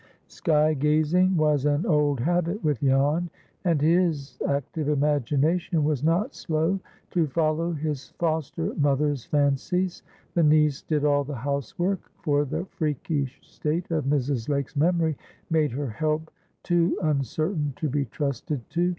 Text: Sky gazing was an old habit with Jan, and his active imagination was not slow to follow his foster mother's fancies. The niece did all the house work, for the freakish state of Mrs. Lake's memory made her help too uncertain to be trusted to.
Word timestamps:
Sky 0.29 0.73
gazing 0.73 1.37
was 1.37 1.63
an 1.65 1.85
old 1.85 2.19
habit 2.21 2.63
with 2.63 2.79
Jan, 2.81 3.29
and 3.63 3.79
his 3.79 4.39
active 4.47 4.89
imagination 4.89 5.83
was 5.83 6.03
not 6.03 6.33
slow 6.33 6.79
to 7.11 7.27
follow 7.27 7.73
his 7.73 8.09
foster 8.17 8.73
mother's 8.79 9.25
fancies. 9.25 10.01
The 10.33 10.41
niece 10.41 10.81
did 10.81 11.05
all 11.05 11.23
the 11.23 11.35
house 11.35 11.77
work, 11.77 11.99
for 12.23 12.45
the 12.45 12.65
freakish 12.71 13.39
state 13.43 13.91
of 13.91 14.05
Mrs. 14.05 14.49
Lake's 14.49 14.75
memory 14.75 15.15
made 15.51 15.71
her 15.73 15.91
help 15.91 16.31
too 16.63 16.97
uncertain 17.03 17.73
to 17.75 17.87
be 17.87 18.05
trusted 18.05 18.67
to. 18.71 18.89